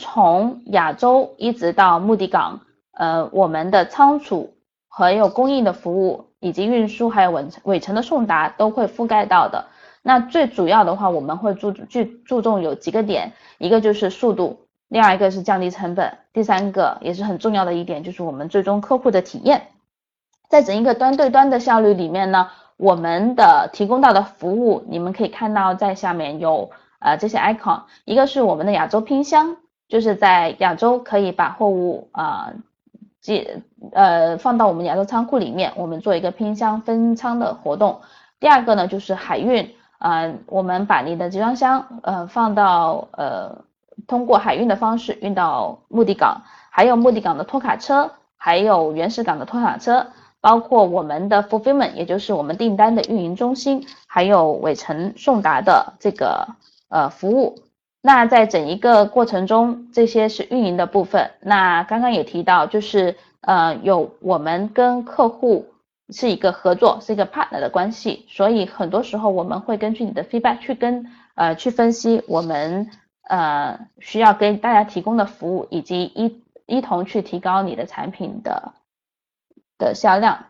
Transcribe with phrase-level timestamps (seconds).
[0.00, 2.60] 从亚洲一直到目的港，
[2.92, 4.54] 呃，我们的仓储
[4.88, 9.66] 还有供应的服务，以及运输还有尾尾程的送达都会覆盖到的。
[10.02, 19.68] 那最主要的话，我们会注注注重有几个点，一个就是速度，另外一个是降低成本，第三个也是很重要的一点，就是我们最终客户的体验。
[20.48, 22.48] 在整一个端对端的效率里面呢，
[22.78, 29.58] 我们的提供到的服务，你们可以看到在下面有呃这些 icon，一个是我们的亚洲拼箱，
[29.90, 32.50] 就是在亚洲可以把货物啊
[33.20, 33.46] 寄
[33.92, 38.00] 呃放到我们亚洲仓库里面，我们做一个拼箱分仓的活动。
[38.38, 43.64] 第二个呢就是海运啊，我们把你的集装箱呃放到呃
[44.06, 50.06] 通过海运的方式运到目的港，还有目的港的拖卡车，还有原始港的拖卡车。
[50.42, 56.48] 包括我们的 fulfillment，也就是我们订单的运营中心，还有尾程送达的这个
[56.88, 57.58] 呃服务。
[58.00, 61.30] 那在整一个过程中，这些是运营的部分。
[61.40, 65.66] 那刚刚也提到，就是呃有我们跟客户
[66.08, 72.90] 是一个合作，是一个 partner 的关系，所以很多时候我们会根据你的 feedback 去跟呃去分析我们
[73.28, 78.72] 呃需要给大家提供的服务，以及一一同去提高你的产品的。
[79.82, 80.44] 的销量，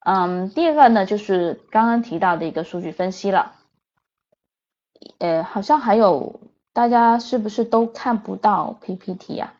[0.00, 3.52] 嗯，第二个呢就是刚刚提到的一个数据分析了，
[5.20, 6.40] 呃，好像还有
[6.72, 9.52] 大家是不是都看不到 PPT 呀？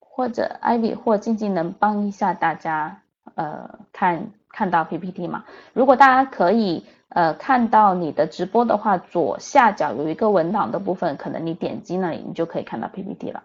[0.00, 3.02] 或者 Ivy 或静静能帮一下大家，
[3.34, 5.44] 呃，看看到 PPT 吗？
[5.72, 13.42] 如果大家可以呃看到你的直播的话，左下角有一个文档的部分，可能你点击那里，你就可以看到 PPT 了。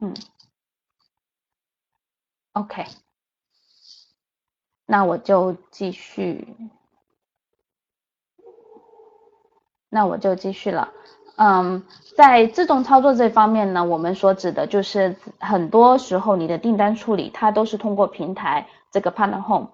[0.00, 0.14] 嗯
[2.52, 2.84] ，OK，
[4.86, 6.56] 那我就继续，
[9.88, 10.92] 那我就继续了。
[11.36, 11.82] 嗯，
[12.14, 19.70] 在自动操作这方面呢，我们所指的就是很多时候你的订单处理，它都是通过平台这个 Partner Home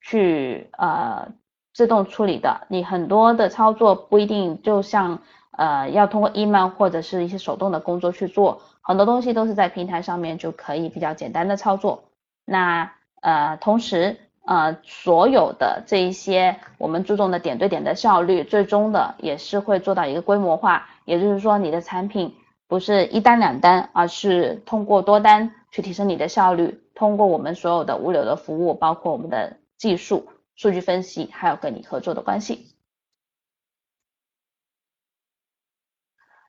[0.00, 1.28] 去呃
[1.74, 2.66] 自动处理的。
[2.68, 5.20] 你很多的操作不一定就像
[5.52, 8.62] 呃要通过 email 或者是一些手动的工作去做。
[8.80, 12.02] 很多东西都是在平台上面就可以比较简单的操作。
[12.44, 20.88] 那呃，同时呃，所有的这一些我们注重的点对点的效率，最终的也是会做到一个规模化。
[21.04, 22.34] 也就是说，你的产品
[22.66, 26.80] 不是一单两单，而是通过多单去提升你的效率。
[26.94, 32.68] 通过我们所有的物流的服务，包括我们的技术、数据分析，还有跟你合作的关系。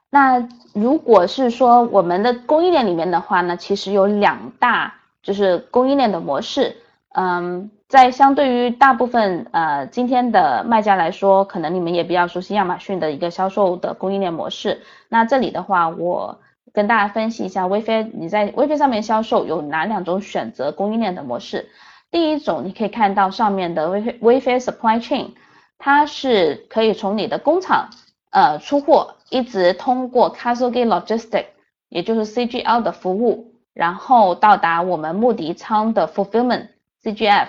[0.09, 4.93] 那如果是说我们的供应链里面的话呢，其实有两大
[5.23, 6.75] 就是供应链的模式。
[7.15, 14.81] 嗯，在相对于大部分呃今天的卖家来说，可能你们也比较熟悉亚马逊的一个销售的供应链模式。
[15.09, 16.39] 那这里的话，我
[16.73, 21.69] 跟大家分析一下微飞你在微飞上面销售有哪两种选择供应链的模式。
[22.09, 25.29] 第一种，你可以看到上面的微飞微飞 supply chain，
[25.77, 27.89] 它是可以从你的工厂。
[28.31, 31.45] 呃，出货一直通过 Castle Gate Logistics，
[31.89, 36.67] 也就是 CGL 的服务，然后到达我们目的仓的 Fulfillment
[37.03, 37.47] CGF，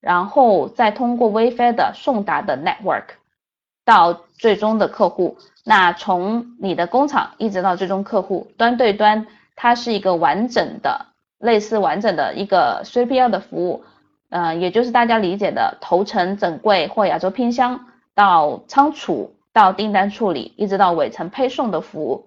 [0.00, 3.04] 然后再通过 Wayfair 的送达的 Network
[3.84, 5.38] 到最终的客户。
[5.64, 11.06] 那从你的工厂一直到最终客户端对端，它是一个完整的、
[11.38, 13.84] 类似完整的一个 CPL 的服务，
[14.30, 19.32] 呃，也就是大家理解的头层整柜或亚洲拼箱到仓储。
[19.52, 22.26] 到订单处理，一直到尾层配送的服务，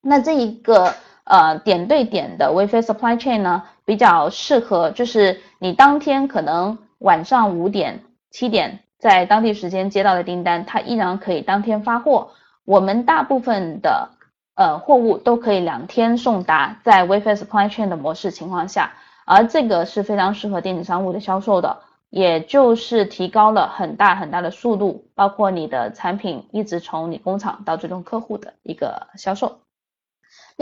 [0.00, 0.94] 那这一个
[1.24, 12.30] 呃点对点的 WiFi supply chain 呢，比较适合，就是你当天可能晚上五点、七点在当地时间接到的订单，它依然可以当天发货。
[12.64, 14.10] 我们大部分的
[14.54, 18.92] 呃货物都可以两天送达，在 WiFi supply chain 的模式情况下，
[19.24, 21.78] 而这个是非常适合电子商务的销售的。
[22.10, 29.60] 也就是提高了很大很大的速度，包括你的产品一直从你工厂到最终客户的一个销售。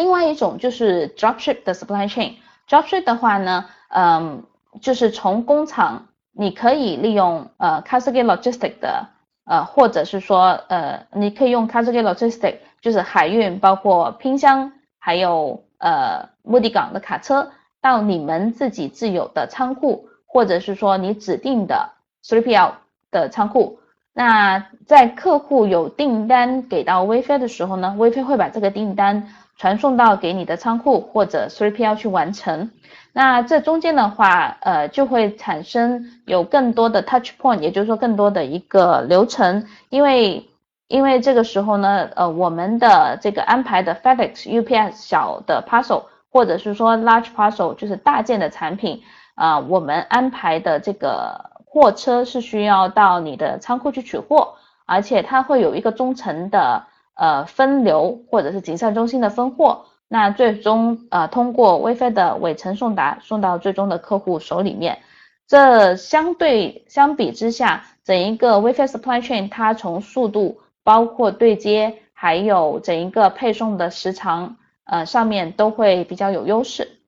[0.00, 4.42] 另外一种就是 dropship 的 supply chain，dropship 的话呢，嗯，
[4.80, 9.06] 就是从工厂你可以利用呃 Cascade logistic 的
[9.44, 17.50] 呃，或者是说呃，你可以用 Cascade logistic，就是海运，包括拼箱，还有呃目的港的卡车
[17.82, 20.06] 到你们自己自有的仓库。
[20.32, 21.90] 或者是说你指定的
[22.24, 22.70] 3PL
[23.10, 23.80] 的仓库，
[24.20, 32.70] 那在客户有订单给到微飞的时候呢，微飞会把这个订单传送到给你的仓库或者 3PL 去完成。
[33.14, 40.46] 那这中间的话，呃，就会产生有更多的 touch point，也就是说更多的一个流程，因为
[40.88, 49.00] 因为这个时候呢，呃，我们的这个安排的 FedEx、UPS 小的 parcel，或者是说 large parcel，就是大件的产品，
[49.34, 54.54] 啊，我们安排的这个货车是需要到你的仓库去取货，
[54.86, 56.84] 而且它会有一个中层的
[57.14, 59.84] 呃分流或者是集散中心的分货。
[60.08, 64.98] 那最终呃通过微飞的尾程送达送到最终的客户手里面，
[65.46, 76.99] 这相对相比之下，整一个 w i f i supply chain 它从速度包括对接，还有整一个配送的时长呃上面都会比较有优势。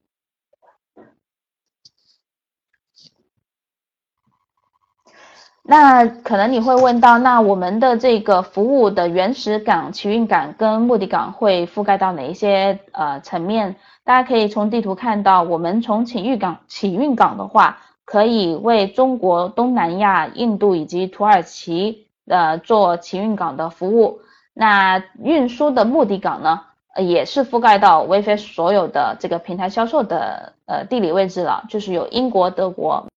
[5.65, 13.77] 那可能你会问到，那我们的这个服务的原始港、起运港跟目的港会覆盖到哪一些呃层面？
[14.05, 24.21] 大家可以从地图看到，我们从起运港、起运港的话，可以为中国、东南亚、印度以及土耳其呃做起运港的服务。
[24.55, 26.61] 那运输的目的港呢，
[26.97, 33.07] 呃也是覆盖到 w i f i 所有的这个平台销售的呃地理位置了，就是有英国、德国。